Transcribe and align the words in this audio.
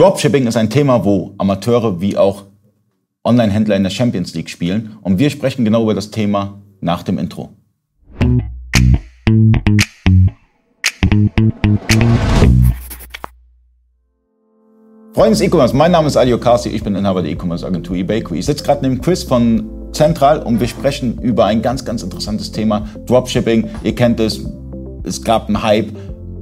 Dropshipping 0.00 0.46
ist 0.46 0.56
ein 0.56 0.70
Thema, 0.70 1.04
wo 1.04 1.34
Amateure 1.36 2.00
wie 2.00 2.16
auch 2.16 2.44
Online-Händler 3.22 3.76
in 3.76 3.82
der 3.82 3.90
Champions 3.90 4.32
League 4.32 4.48
spielen. 4.48 4.96
Und 5.02 5.18
wir 5.18 5.28
sprechen 5.28 5.62
genau 5.62 5.82
über 5.82 5.92
das 5.92 6.10
Thema 6.10 6.62
nach 6.80 7.02
dem 7.02 7.18
Intro. 7.18 7.50
Freunde 15.12 15.32
des 15.32 15.42
E-Commerce, 15.42 15.76
mein 15.76 15.92
Name 15.92 16.06
ist 16.06 16.16
Ali 16.16 16.32
Okasi, 16.32 16.70
ich 16.70 16.82
bin 16.82 16.96
Inhaber 16.96 17.20
der 17.20 17.32
E-Commerce 17.32 17.66
Agentur 17.66 17.94
eBakery. 17.96 18.38
Ich 18.38 18.46
sitze 18.46 18.64
gerade 18.64 18.80
neben 18.80 19.02
Chris 19.02 19.22
von 19.22 19.68
Central 19.92 20.42
und 20.42 20.60
wir 20.60 20.68
sprechen 20.68 21.18
über 21.18 21.44
ein 21.44 21.60
ganz, 21.60 21.84
ganz 21.84 22.02
interessantes 22.02 22.50
Thema, 22.50 22.88
Dropshipping. 23.04 23.68
Ihr 23.82 23.94
kennt 23.94 24.18
es, 24.18 24.40
es 25.02 25.22
gab 25.22 25.48
einen 25.48 25.62
Hype, 25.62 25.92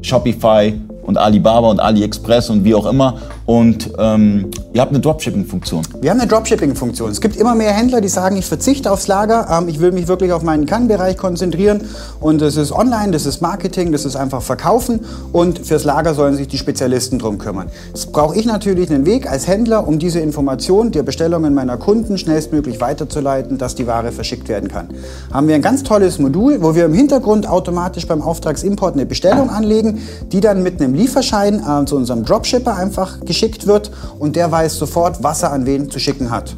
Shopify 0.03 0.75
und 1.03 1.19
Alibaba 1.19 1.71
und 1.71 1.81
AliExpress 1.81 2.51
und 2.51 2.63
wie 2.63 2.77
auch 2.77 2.87
immer. 2.87 3.19
Und 3.49 3.93
ähm, 3.97 4.51
ihr 4.75 4.83
habt 4.83 4.93
eine 4.93 5.01
Dropshipping-Funktion. 5.01 5.83
Wir 6.03 6.11
haben 6.11 6.21
eine 6.21 6.29
Dropshipping-Funktion. 6.29 7.11
Es 7.11 7.23
gibt 7.23 7.35
immer 7.35 7.55
mehr 7.55 7.73
Händler, 7.73 8.03
die 8.03 8.09
sagen, 8.09 8.37
ich 8.37 8.45
verzichte 8.45 8.93
aufs 8.93 9.07
Lager, 9.07 9.49
ähm, 9.51 9.69
ich 9.69 9.81
will 9.81 9.91
mich 9.91 10.07
wirklich 10.07 10.33
auf 10.33 10.43
meinen 10.43 10.67
Kernbereich 10.67 11.17
konzentrieren. 11.17 11.81
Und 12.21 12.43
das 12.43 12.57
ist 12.57 12.73
online, 12.73 13.11
das 13.11 13.25
ist 13.25 13.41
Marketing, 13.41 13.91
das 13.91 14.05
ist 14.05 14.17
einfach 14.17 14.43
Verkaufen. 14.43 15.01
Und 15.33 15.61
fürs 15.61 15.85
Lager 15.85 16.13
sollen 16.13 16.37
sich 16.37 16.47
die 16.47 16.59
Spezialisten 16.59 17.19
drum 17.19 17.39
kümmern. 17.39 17.69
Jetzt 17.95 18.13
brauche 18.13 18.37
ich 18.37 18.45
natürlich 18.45 18.91
einen 18.91 19.07
Weg 19.07 19.31
als 19.31 19.47
Händler, 19.47 19.89
um 19.89 19.99
diese 19.99 20.21
Information 20.21 20.93
der 20.93 21.03
Bestellungen 21.03 21.55
meiner 21.55 21.79
Kunden 21.79 22.19
schnellstmöglich 22.19 22.83
weiterzuleiten, 22.83 23.57
dass 23.57 23.75
die 23.75 23.87
Ware 23.87 24.13
verschickt 24.13 24.51
werden 24.51 24.69
kann. 24.69 24.89
Haben 25.33 25.49
wir 25.49 25.55
ein 25.55 25.63
ganz 25.63 25.85
tolles 25.85 26.19
Modul, 26.19 26.61
wo 26.61 26.75
wir 26.75 26.85
im 26.85 26.93
Hintergrund 26.93 27.49
automatisch 27.49 28.07
beim 28.07 28.21
Auftragsimport 28.21 28.93
eine 28.93 29.07
Bestellung 29.07 29.49
anlegen, 29.49 30.03
die 30.33 30.41
dann 30.41 30.63
mit 30.63 30.83
einem 30.83 30.93
Lieferschein 30.93 31.63
äh, 31.67 31.87
zu 31.87 31.97
unserem 31.97 32.27
Dropshipper 32.27 32.77
einfach 32.77 33.21
geschickt 33.21 33.38
wird 33.67 33.91
und 34.19 34.37
der 34.37 34.51
weiß 34.51 34.79
sofort, 34.79 35.23
was 35.23 35.43
er 35.43 35.53
an 35.53 35.67
wen 35.67 35.91
zu 35.91 35.99
schicken 35.99 36.31
hat. 36.31 36.57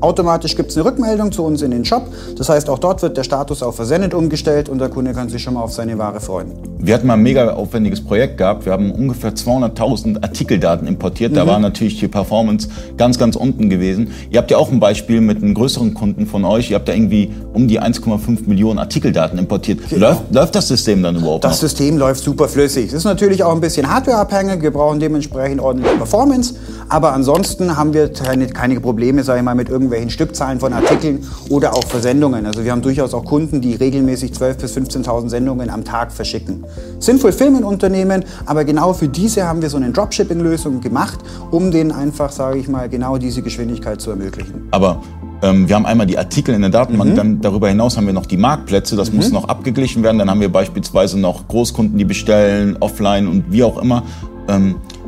Automatisch 0.00 0.56
gibt 0.56 0.70
es 0.70 0.76
eine 0.76 0.86
Rückmeldung 0.86 1.30
zu 1.32 1.44
uns 1.44 1.60
in 1.62 1.70
den 1.70 1.84
Shop. 1.84 2.06
Das 2.38 2.48
heißt, 2.48 2.70
auch 2.70 2.78
dort 2.78 3.02
wird 3.02 3.16
der 3.16 3.24
Status 3.24 3.62
auf 3.62 3.76
versendet 3.76 4.14
umgestellt 4.14 4.68
und 4.68 4.78
der 4.78 4.88
Kunde 4.88 5.12
kann 5.12 5.28
sich 5.28 5.42
schon 5.42 5.54
mal 5.54 5.62
auf 5.62 5.72
seine 5.72 5.98
Ware 5.98 6.20
freuen. 6.20 6.52
Wir 6.78 6.94
hatten 6.94 7.06
mal 7.06 7.14
ein 7.14 7.22
mega 7.22 7.52
aufwendiges 7.52 8.02
Projekt 8.02 8.38
gehabt. 8.38 8.64
Wir 8.64 8.72
haben 8.72 8.90
ungefähr 8.90 9.34
200.000 9.34 10.22
Artikeldaten 10.22 10.86
importiert. 10.86 11.36
Da 11.36 11.44
mhm. 11.44 11.48
war 11.48 11.58
natürlich 11.58 12.00
die 12.00 12.08
Performance 12.08 12.68
ganz, 12.96 13.18
ganz 13.18 13.36
unten 13.36 13.68
gewesen. 13.68 14.12
Ihr 14.30 14.38
habt 14.38 14.50
ja 14.50 14.56
auch 14.56 14.70
ein 14.70 14.80
Beispiel 14.80 15.20
mit 15.20 15.42
einem 15.42 15.52
größeren 15.52 15.92
Kunden 15.92 16.26
von 16.26 16.46
euch. 16.46 16.70
Ihr 16.70 16.76
habt 16.76 16.88
da 16.88 16.94
irgendwie 16.94 17.32
um 17.52 17.68
die 17.68 17.80
1,5 17.80 18.48
Millionen 18.48 18.78
Artikeldaten 18.78 19.38
importiert. 19.38 19.80
Genau. 19.90 20.08
Läuft, 20.08 20.34
läuft, 20.34 20.54
das 20.54 20.68
System 20.68 21.02
dann 21.02 21.16
überhaupt 21.16 21.44
Das 21.44 21.52
noch? 21.52 21.68
System 21.68 21.98
läuft 21.98 22.22
super 22.22 22.48
flüssig. 22.48 22.86
Es 22.86 22.94
ist 22.94 23.04
natürlich 23.04 23.44
auch 23.44 23.54
ein 23.54 23.60
bisschen 23.60 23.90
hardwareabhängig. 23.90 24.62
Wir 24.62 24.70
brauchen 24.70 24.98
dementsprechend 25.00 25.60
ordentliche 25.60 25.96
Performance. 25.96 26.54
Aber 26.88 27.12
ansonsten 27.12 27.76
haben 27.76 27.92
wir 27.92 28.12
keine, 28.12 28.46
keine 28.46 28.80
Probleme, 28.80 29.22
sage 29.22 29.40
ich 29.40 29.44
mal, 29.44 29.54
mit 29.54 29.68
irgendwelchen 29.68 29.89
Stückzahlen 30.10 30.60
von 30.60 30.72
Artikeln 30.72 31.26
oder 31.48 31.74
auch 31.74 31.84
Versendungen. 31.84 32.46
Also 32.46 32.64
wir 32.64 32.72
haben 32.72 32.82
durchaus 32.82 33.14
auch 33.14 33.24
Kunden, 33.24 33.60
die 33.60 33.74
regelmäßig 33.74 34.32
12.000 34.32 34.54
bis 34.60 34.76
15.000 34.76 35.28
Sendungen 35.28 35.70
am 35.70 35.84
Tag 35.84 36.12
verschicken. 36.12 36.64
Sinnvoll 36.98 37.32
Firmenunternehmen, 37.32 38.24
aber 38.46 38.64
genau 38.64 38.92
für 38.92 39.08
diese 39.08 39.46
haben 39.46 39.62
wir 39.62 39.70
so 39.70 39.76
eine 39.76 39.90
Dropshipping-Lösung 39.90 40.80
gemacht, 40.80 41.18
um 41.50 41.70
denen 41.70 41.92
einfach, 41.92 42.32
sage 42.32 42.58
ich 42.58 42.68
mal, 42.68 42.88
genau 42.88 43.18
diese 43.18 43.42
Geschwindigkeit 43.42 44.00
zu 44.00 44.10
ermöglichen. 44.10 44.68
Aber 44.70 45.02
ähm, 45.42 45.68
wir 45.68 45.76
haben 45.76 45.86
einmal 45.86 46.06
die 46.06 46.18
Artikel 46.18 46.54
in 46.54 46.60
der 46.60 46.70
Datenbank, 46.70 47.12
mhm. 47.12 47.16
dann 47.16 47.40
darüber 47.40 47.68
hinaus 47.68 47.96
haben 47.96 48.06
wir 48.06 48.12
noch 48.12 48.26
die 48.26 48.36
Marktplätze, 48.36 48.96
das 48.96 49.10
mhm. 49.10 49.16
muss 49.16 49.32
noch 49.32 49.48
abgeglichen 49.48 50.02
werden. 50.02 50.18
Dann 50.18 50.30
haben 50.30 50.40
wir 50.40 50.52
beispielsweise 50.52 51.18
noch 51.18 51.48
Großkunden, 51.48 51.96
die 51.96 52.04
bestellen, 52.04 52.76
offline 52.80 53.26
und 53.26 53.44
wie 53.50 53.62
auch 53.62 53.80
immer. 53.80 54.02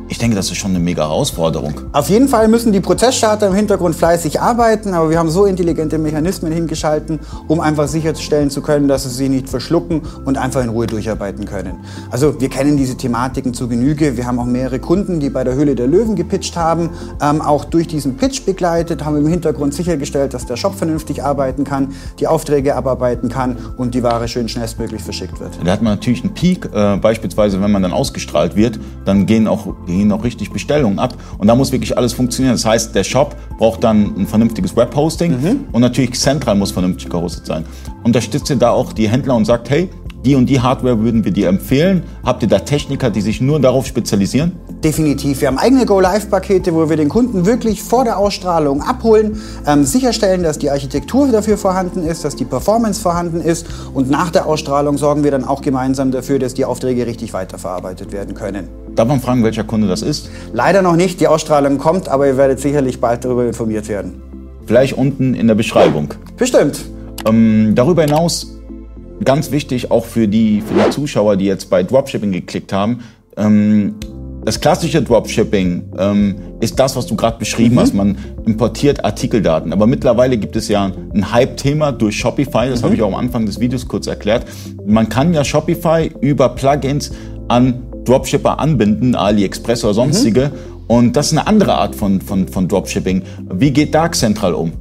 Ich 0.09 0.19
denke, 0.19 0.37
das 0.37 0.51
ist 0.51 0.59
schon 0.59 0.73
eine 0.73 0.81
mega 0.81 1.03
Herausforderung. 1.03 1.75
Auf 1.93 2.09
jeden 2.11 2.29
Fall 2.29 2.49
müssen 2.49 2.73
die 2.73 2.81
Prozessstarter 2.81 3.49
im 3.49 3.55
Hintergrund 3.55 3.95
fleißig 3.95 4.41
arbeiten, 4.41 4.95
aber 4.95 5.11
wir 5.11 5.19
haben 5.19 5.31
so 5.31 5.47
intelligente 5.47 5.99
Mechanismen 5.99 6.53
hingeschalten, 6.53 7.21
um 7.49 7.61
einfach 7.61 7.89
sicherstellen 7.89 8.51
zu 8.51 8.61
können, 8.61 8.89
dass 8.89 9.05
sie 9.05 9.11
sich 9.11 9.31
nicht 9.31 9.49
verschlucken 9.49 10.03
und 10.25 10.37
einfach 10.37 10.63
in 10.63 10.69
Ruhe 10.69 10.87
durcharbeiten 10.87 11.47
können. 11.47 11.79
Also 12.11 12.41
wir 12.41 12.49
kennen 12.51 12.77
diese 12.77 12.97
Thematiken 12.97 13.55
zu 13.55 13.69
Genüge. 13.69 14.17
Wir 14.17 14.27
haben 14.27 14.39
auch 14.39 14.45
mehrere 14.45 14.81
Kunden, 14.81 15.19
die 15.19 15.31
bei 15.31 15.45
der 15.45 15.55
Höhle 15.55 15.75
der 15.75 15.87
Löwen 15.87 16.15
gepitcht 16.15 16.57
haben, 16.57 16.91
ähm, 17.23 17.41
auch 17.41 17.65
durch 17.65 17.87
diesen 17.87 18.17
Pitch 18.17 18.45
begleitet, 18.45 19.05
haben 19.05 19.17
im 19.17 19.27
Hintergrund 19.27 19.73
sichergestellt, 19.73 20.35
dass 20.35 20.47
der 20.47 20.57
Shop 20.57 20.75
vernünftig 20.75 21.25
arbeiten 21.25 21.65
kann, 21.65 21.95
die 22.21 22.27
Aufträge 22.27 22.77
abarbeiten 22.77 23.29
kann 23.29 23.57
und 23.77 23.95
die 23.95 24.03
Ware 24.03 24.29
schön 24.29 24.49
schnellstmöglich 24.49 25.03
verschickt 25.03 25.41
wird. 25.41 25.59
Da 25.65 25.73
hat 25.73 25.81
man 25.83 25.95
natürlich 25.95 26.23
einen 26.23 26.35
Peak, 26.35 26.69
äh, 26.75 26.97
beispielsweise 26.97 27.63
wenn 27.63 27.71
man 27.71 27.83
dann 27.83 27.93
ausgestrahlt 27.93 28.57
wird, 28.57 28.79
dann 29.05 29.27
gehen 29.27 29.49
auch 29.49 29.67
die 29.89 30.02
gehen 30.03 30.09
noch 30.09 30.25
richtig 30.25 30.51
Bestellungen 30.51 30.99
ab. 30.99 31.17
Und 31.39 31.47
da 31.47 31.55
muss 31.55 31.73
wirklich 31.73 31.97
alles 31.97 32.13
funktionieren. 32.13 32.55
Das 32.55 32.65
heißt, 32.65 32.95
der 32.95 33.05
Shop 33.05 33.37
braucht 33.57 33.85
dann 33.85 34.15
ein 34.17 34.27
vernünftiges 34.27 34.77
Webhosting 34.77 35.31
mhm. 35.33 35.61
und 35.73 35.81
natürlich 35.81 36.13
Central 36.15 36.57
muss 36.57 36.73
vernünftig 36.73 37.09
gehostet 37.09 37.47
sein. 37.47 37.65
Unterstützt 38.03 38.51
ihr 38.51 38.57
da 38.57 38.71
auch 38.71 38.93
die 38.93 39.09
Händler 39.09 39.37
und 39.37 39.45
sagt, 39.45 39.71
hey, 39.71 39.89
die 40.25 40.35
und 40.35 40.47
die 40.47 40.61
Hardware 40.61 40.99
würden 41.01 41.25
wir 41.25 41.33
dir 41.33 41.49
empfehlen? 41.49 42.03
Habt 42.25 42.43
ihr 42.43 42.49
da 42.49 42.61
Techniker, 42.61 43.11
die 43.11 43.21
sich 43.21 43.41
nur 43.41 43.61
darauf 43.61 43.87
spezialisieren? 43.87 44.53
Definitiv. 44.85 45.41
Wir 45.41 45.47
haben 45.47 45.59
eigene 45.59 45.87
Go-Live-Pakete, 45.87 46.75
wo 46.75 46.89
wir 46.91 46.97
den 46.97 47.09
Kunden 47.09 47.47
wirklich 47.47 47.85
vor 47.85 48.03
der 48.03 48.19
Ausstrahlung 48.19 48.83
abholen, 48.83 49.41
ähm, 49.65 49.85
sicherstellen, 49.85 50.43
dass 50.43 50.59
die 50.59 50.71
Architektur 50.71 51.29
dafür 51.29 51.57
vorhanden 51.57 52.05
ist, 52.05 52.25
dass 52.25 52.35
die 52.35 52.45
Performance 52.45 53.01
vorhanden 53.01 53.41
ist 53.41 53.67
und 53.95 54.11
nach 54.11 54.31
der 54.31 54.47
Ausstrahlung 54.47 54.99
sorgen 54.99 55.23
wir 55.23 55.31
dann 55.31 55.45
auch 55.45 55.63
gemeinsam 55.63 56.11
dafür, 56.11 56.41
dass 56.41 56.55
die 56.55 56.65
Aufträge 56.65 57.07
richtig 57.07 57.33
weiterverarbeitet 57.33 58.11
werden 58.11 58.35
können. 58.35 58.69
Darf 58.97 59.07
man 59.07 59.21
fragen, 59.21 59.45
welcher 59.45 59.63
Kunde 59.63 59.87
das 59.87 60.03
ist? 60.03 60.29
Leider 60.53 60.83
noch 60.83 60.97
nicht. 60.97 61.21
Die 61.21 61.29
Ausstrahlung 61.29 61.79
kommt, 61.79 62.09
aber 62.09 62.27
ihr 62.27 62.37
werdet 62.37 62.59
sicherlich 62.59 63.01
bald 63.01 63.25
darüber 63.25 63.47
informiert 63.47 63.89
werden. 63.89 64.21
Vielleicht 64.67 64.99
unten 64.99 65.35
in 65.35 65.47
der 65.47 65.55
Beschreibung. 65.55 66.13
Bestimmt. 66.37 66.85
Ähm, 67.25 67.75
darüber 67.77 68.03
hinaus, 68.03 68.59
ganz 69.25 69.53
wichtig 69.53 69.93
auch 69.93 70.07
für 70.07 70.27
die, 70.27 70.61
für 70.61 70.75
die 70.75 70.91
Zuschauer, 70.91 71.37
die 71.37 71.45
jetzt 71.45 71.71
bei 71.71 71.85
Dropshipping 71.85 72.33
geklickt 72.33 72.73
haben, 72.73 73.01
ähm, 73.37 73.95
das 74.45 74.61
klassische 74.61 75.03
Dropshipping 75.03 75.85
ähm, 75.99 76.35
ist 76.61 76.79
das, 76.79 76.97
was 76.97 77.07
du 77.07 77.17
gerade 77.17 77.39
beschrieben 77.39 77.77
mhm. 77.77 77.81
hast. 77.81 77.95
Man 77.95 78.19
importiert 78.45 79.05
Artikeldaten. 79.05 79.73
Aber 79.73 79.87
mittlerweile 79.87 80.37
gibt 80.37 80.57
es 80.57 80.69
ja 80.69 80.91
ein 81.15 81.33
Hype-Thema 81.33 81.93
durch 81.93 82.19
Shopify. 82.19 82.69
Das 82.69 82.81
mhm. 82.81 82.85
habe 82.85 82.95
ich 82.95 83.03
auch 83.03 83.09
am 83.09 83.15
Anfang 83.15 83.47
des 83.47 83.61
Videos 83.61 83.87
kurz 83.87 84.07
erklärt. 84.07 84.45
Man 84.85 85.09
kann 85.09 85.33
ja 85.33 85.45
Shopify 85.45 86.11
über 86.21 86.49
Plugins 86.51 87.13
an 87.49 87.83
Dropshipper 88.05 88.59
anbinden, 88.59 89.15
AliExpress 89.15 89.85
oder 89.85 89.95
sonstige. 89.95 90.51
Mhm. 90.53 90.72
Und 90.93 91.17
das 91.17 91.29
ist 91.29 91.33
eine 91.33 91.47
andere 91.47 91.73
Art 91.73 91.95
von, 91.95 92.21
von, 92.21 92.47
von 92.49 92.69
Dropshipping. 92.69 93.23
Wie 93.51 93.71
geht 93.71 93.95
Dark 93.95 94.15
Central 94.15 94.53
um? 94.53 94.73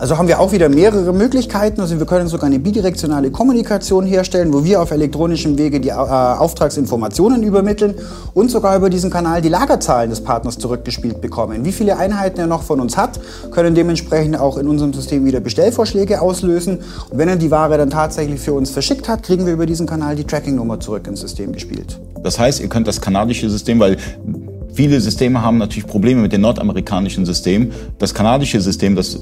Also 0.00 0.18
haben 0.18 0.26
wir 0.26 0.40
auch 0.40 0.50
wieder 0.50 0.68
mehrere 0.68 1.12
Möglichkeiten. 1.12 1.80
Also 1.80 1.96
wir 1.96 2.06
können 2.06 2.26
sogar 2.26 2.46
eine 2.46 2.58
bidirektionale 2.58 3.30
Kommunikation 3.30 4.04
herstellen, 4.04 4.52
wo 4.52 4.64
wir 4.64 4.82
auf 4.82 4.90
elektronischem 4.90 5.56
Wege 5.58 5.78
die 5.78 5.90
äh, 5.90 5.92
Auftragsinformationen 5.92 7.44
übermitteln 7.44 7.94
und 8.34 8.50
sogar 8.50 8.76
über 8.76 8.90
diesen 8.90 9.12
Kanal 9.12 9.42
die 9.42 9.48
Lagerzahlen 9.48 10.10
des 10.10 10.24
Partners 10.24 10.58
zurückgespielt 10.58 11.20
bekommen. 11.20 11.64
Wie 11.64 11.70
viele 11.70 11.96
Einheiten 11.98 12.40
er 12.40 12.48
noch 12.48 12.64
von 12.64 12.80
uns 12.80 12.96
hat, 12.96 13.20
können 13.52 13.76
dementsprechend 13.76 14.40
auch 14.40 14.58
in 14.58 14.66
unserem 14.66 14.92
System 14.92 15.24
wieder 15.24 15.38
Bestellvorschläge 15.38 16.20
auslösen. 16.20 16.78
Und 17.10 17.18
wenn 17.18 17.28
er 17.28 17.36
die 17.36 17.52
Ware 17.52 17.78
dann 17.78 17.90
tatsächlich 17.90 18.40
für 18.40 18.54
uns 18.54 18.70
verschickt 18.70 19.08
hat, 19.08 19.22
kriegen 19.22 19.46
wir 19.46 19.52
über 19.52 19.66
diesen 19.66 19.86
Kanal 19.86 20.16
die 20.16 20.24
Tracking-Nummer 20.24 20.80
zurück 20.80 21.06
ins 21.06 21.20
System 21.20 21.52
gespielt. 21.52 22.00
Das 22.24 22.40
heißt, 22.40 22.58
ihr 22.58 22.68
könnt 22.68 22.88
das 22.88 23.00
kanadische 23.00 23.48
System, 23.48 23.78
weil 23.78 23.98
viele 24.80 24.98
Systeme 24.98 25.42
haben 25.42 25.58
natürlich 25.58 25.86
Probleme 25.86 26.22
mit 26.22 26.32
dem 26.32 26.40
nordamerikanischen 26.40 27.26
System. 27.26 27.70
Das 27.98 28.14
kanadische 28.14 28.62
System, 28.62 28.96
das 28.96 29.20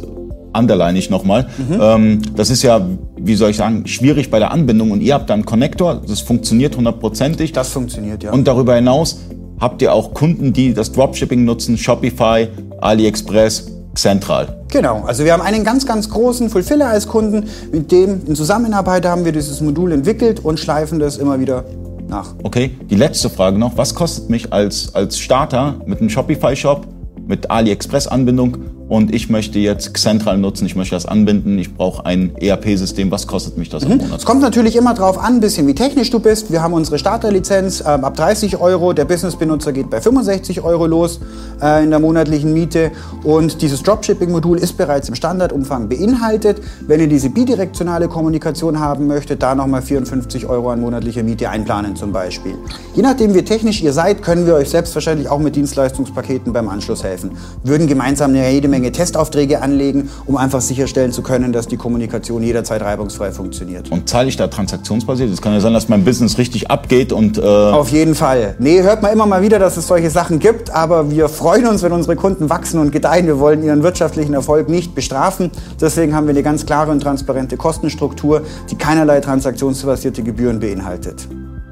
underline 0.56 0.96
ich 0.96 1.10
nochmal, 1.10 1.48
mhm. 1.58 1.78
ähm, 1.80 2.22
das 2.36 2.50
ist 2.50 2.62
ja, 2.62 2.86
wie 3.16 3.34
soll 3.34 3.50
ich 3.50 3.56
sagen, 3.56 3.84
schwierig 3.88 4.30
bei 4.30 4.38
der 4.38 4.52
Anbindung 4.52 4.92
und 4.92 5.00
ihr 5.00 5.14
habt 5.14 5.28
da 5.28 5.34
einen 5.34 5.44
Connector, 5.44 6.00
das 6.06 6.20
funktioniert 6.20 6.76
hundertprozentig. 6.76 7.50
Das 7.50 7.70
funktioniert, 7.70 8.22
ja. 8.22 8.32
Und 8.32 8.46
darüber 8.46 8.76
hinaus 8.76 9.18
habt 9.58 9.82
ihr 9.82 9.92
auch 9.92 10.14
Kunden, 10.14 10.52
die 10.52 10.74
das 10.74 10.92
Dropshipping 10.92 11.44
nutzen, 11.44 11.76
Shopify, 11.76 12.46
AliExpress, 12.80 13.72
Central. 13.96 14.62
Genau, 14.68 15.02
also 15.06 15.24
wir 15.24 15.32
haben 15.32 15.42
einen 15.42 15.64
ganz, 15.64 15.86
ganz 15.86 16.08
großen 16.08 16.50
Fulfiller 16.50 16.86
als 16.86 17.08
Kunden, 17.08 17.48
mit 17.72 17.90
dem 17.90 18.20
in 18.28 18.36
Zusammenarbeit 18.36 19.04
haben 19.06 19.24
wir 19.24 19.32
dieses 19.32 19.60
Modul 19.60 19.90
entwickelt 19.90 20.44
und 20.44 20.60
schleifen 20.60 21.00
das 21.00 21.16
immer 21.16 21.40
wieder 21.40 21.64
nach. 22.08 22.34
Okay, 22.42 22.70
die 22.90 22.94
letzte 22.94 23.30
Frage 23.30 23.58
noch. 23.58 23.76
Was 23.76 23.94
kostet 23.94 24.30
mich 24.30 24.52
als, 24.52 24.94
als 24.94 25.18
Starter 25.18 25.76
mit 25.86 26.00
einem 26.00 26.10
Shopify-Shop, 26.10 26.86
mit 27.26 27.50
AliExpress-Anbindung 27.50 28.77
und 28.88 29.14
ich 29.14 29.28
möchte 29.28 29.58
jetzt 29.58 29.92
Xentral 29.92 30.38
nutzen, 30.38 30.64
ich 30.64 30.74
möchte 30.74 30.94
das 30.94 31.06
anbinden, 31.06 31.58
ich 31.58 31.74
brauche 31.74 32.06
ein 32.06 32.34
ERP-System, 32.36 33.10
was 33.10 33.26
kostet 33.26 33.58
mich 33.58 33.68
das 33.68 33.84
mhm. 33.84 33.92
im 33.92 33.98
Monat? 33.98 34.20
Es 34.20 34.24
kommt 34.24 34.40
natürlich 34.40 34.76
immer 34.76 34.94
darauf 34.94 35.18
an, 35.18 35.34
ein 35.34 35.40
bisschen 35.40 35.66
wie 35.66 35.74
technisch 35.74 36.10
du 36.10 36.20
bist. 36.20 36.50
Wir 36.50 36.62
haben 36.62 36.72
unsere 36.72 36.98
Starterlizenz 36.98 37.80
ähm, 37.86 38.04
ab 38.04 38.16
30 38.16 38.60
Euro, 38.60 38.94
der 38.94 39.04
Business-Benutzer 39.04 39.72
geht 39.72 39.90
bei 39.90 40.00
65 40.00 40.62
Euro 40.62 40.86
los 40.86 41.20
äh, 41.60 41.84
in 41.84 41.90
der 41.90 41.98
monatlichen 41.98 42.52
Miete 42.54 42.90
und 43.24 43.60
dieses 43.60 43.82
Dropshipping-Modul 43.82 44.58
ist 44.58 44.78
bereits 44.78 45.08
im 45.08 45.14
Standardumfang 45.14 45.88
beinhaltet. 45.88 46.60
Wenn 46.86 47.00
ihr 47.00 47.08
diese 47.08 47.28
bidirektionale 47.28 48.08
Kommunikation 48.08 48.80
haben 48.80 49.06
möchtet, 49.06 49.42
da 49.42 49.54
nochmal 49.54 49.82
54 49.82 50.46
Euro 50.46 50.70
an 50.70 50.80
monatlicher 50.80 51.22
Miete 51.22 51.50
einplanen 51.50 51.94
zum 51.94 52.12
Beispiel. 52.12 52.54
Je 52.94 53.02
nachdem, 53.02 53.34
wie 53.34 53.42
technisch 53.42 53.82
ihr 53.82 53.92
seid, 53.92 54.22
können 54.22 54.46
wir 54.46 54.54
euch 54.54 54.70
selbstverständlich 54.70 55.28
auch 55.28 55.38
mit 55.38 55.56
Dienstleistungspaketen 55.56 56.52
beim 56.52 56.68
Anschluss 56.68 57.04
helfen. 57.04 57.32
Würden 57.64 57.86
gemeinsam 57.86 58.30
eine 58.30 58.50
jede 58.50 58.68
Menge 58.68 58.77
Menge 58.78 58.92
Testaufträge 58.92 59.60
anlegen, 59.60 60.08
um 60.26 60.36
einfach 60.36 60.60
sicherstellen 60.60 61.10
zu 61.10 61.22
können, 61.22 61.52
dass 61.52 61.66
die 61.66 61.76
Kommunikation 61.76 62.42
jederzeit 62.42 62.80
reibungsfrei 62.80 63.32
funktioniert. 63.32 63.90
Und 63.90 64.08
zahle 64.08 64.28
ich 64.28 64.36
da 64.36 64.46
transaktionsbasiert? 64.46 65.30
Es 65.30 65.42
kann 65.42 65.52
ja 65.52 65.60
sein, 65.60 65.72
dass 65.72 65.88
mein 65.88 66.04
Business 66.04 66.38
richtig 66.38 66.70
abgeht 66.70 67.12
und... 67.12 67.38
Äh 67.38 67.42
Auf 67.42 67.90
jeden 67.90 68.14
Fall. 68.14 68.54
Nee, 68.60 68.82
hört 68.82 69.02
man 69.02 69.12
immer 69.12 69.26
mal 69.26 69.42
wieder, 69.42 69.58
dass 69.58 69.76
es 69.76 69.88
solche 69.88 70.10
Sachen 70.10 70.38
gibt, 70.38 70.70
aber 70.70 71.10
wir 71.10 71.28
freuen 71.28 71.66
uns, 71.66 71.82
wenn 71.82 71.92
unsere 71.92 72.14
Kunden 72.14 72.48
wachsen 72.50 72.78
und 72.78 72.92
gedeihen. 72.92 73.26
Wir 73.26 73.40
wollen 73.40 73.64
ihren 73.64 73.82
wirtschaftlichen 73.82 74.34
Erfolg 74.34 74.68
nicht 74.68 74.94
bestrafen. 74.94 75.50
Deswegen 75.80 76.14
haben 76.14 76.26
wir 76.26 76.34
eine 76.34 76.44
ganz 76.44 76.64
klare 76.64 76.92
und 76.92 77.00
transparente 77.00 77.56
Kostenstruktur, 77.56 78.42
die 78.70 78.76
keinerlei 78.76 79.20
transaktionsbasierte 79.20 80.22
Gebühren 80.22 80.60
beinhaltet. 80.60 81.26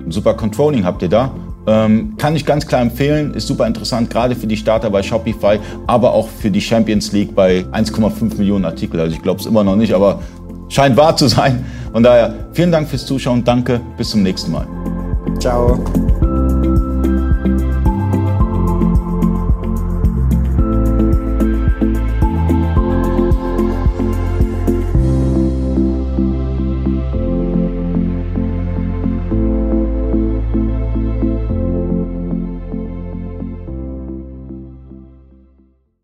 Super 0.09 0.35
Controlling 0.35 0.85
habt 0.85 1.03
ihr 1.03 1.09
da. 1.09 1.31
Ähm, 1.67 2.15
kann 2.17 2.37
ich 2.37 2.47
ganz 2.47 2.67
klar 2.67 2.81
empfehlen, 2.81 3.35
ist 3.35 3.49
super 3.49 3.67
interessant, 3.67 4.09
gerade 4.09 4.35
für 4.37 4.47
die 4.47 4.57
Starter 4.57 4.91
bei 4.91 5.03
Shopify, 5.03 5.59
aber 5.87 6.13
auch 6.13 6.29
für 6.29 6.51
die 6.51 6.61
Champions 6.61 7.13
League 7.13 7.35
bei 7.35 7.65
1,5 7.73 8.39
Millionen 8.39 8.65
Artikel. 8.65 9.01
Also 9.01 9.15
ich 9.15 9.23
glaube 9.23 9.41
es 9.41 9.47
immer 9.47 9.65
noch 9.65 9.77
nicht, 9.77 9.93
aber 9.93 10.21
scheint 10.69 10.97
wahr 10.97 11.17
zu 11.17 11.27
sein. 11.29 11.65
Von 11.93 12.03
daher 12.03 12.35
vielen 12.53 12.71
Dank 12.71 12.89
fürs 12.89 13.07
Zuschauen, 13.07 13.43
danke, 13.43 13.81
bis 13.97 14.11
zum 14.11 14.23
nächsten 14.23 14.53
Mal. 14.53 14.67
Ciao. 15.39 15.79